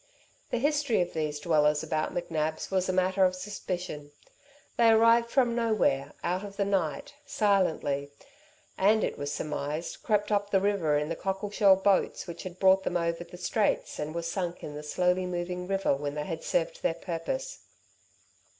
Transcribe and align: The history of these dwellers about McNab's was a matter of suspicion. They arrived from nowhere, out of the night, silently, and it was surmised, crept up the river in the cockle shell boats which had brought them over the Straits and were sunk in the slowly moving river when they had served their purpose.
The 0.49 0.57
history 0.57 0.99
of 1.01 1.13
these 1.13 1.39
dwellers 1.39 1.83
about 1.83 2.11
McNab's 2.11 2.71
was 2.71 2.89
a 2.89 2.91
matter 2.91 3.23
of 3.23 3.35
suspicion. 3.35 4.11
They 4.75 4.89
arrived 4.89 5.29
from 5.29 5.53
nowhere, 5.53 6.13
out 6.23 6.43
of 6.43 6.57
the 6.57 6.65
night, 6.65 7.13
silently, 7.27 8.09
and 8.79 9.03
it 9.03 9.15
was 9.19 9.31
surmised, 9.31 10.01
crept 10.01 10.31
up 10.31 10.49
the 10.49 10.59
river 10.59 10.97
in 10.97 11.09
the 11.09 11.15
cockle 11.15 11.51
shell 11.51 11.75
boats 11.75 12.25
which 12.25 12.41
had 12.41 12.57
brought 12.57 12.81
them 12.81 12.97
over 12.97 13.23
the 13.23 13.37
Straits 13.37 13.99
and 13.99 14.15
were 14.15 14.23
sunk 14.23 14.63
in 14.63 14.73
the 14.73 14.81
slowly 14.81 15.27
moving 15.27 15.67
river 15.67 15.93
when 15.93 16.15
they 16.15 16.25
had 16.25 16.43
served 16.43 16.81
their 16.81 16.95
purpose. 16.95 17.59